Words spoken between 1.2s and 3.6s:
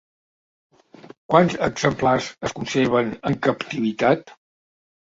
Quants exemplars es conserven en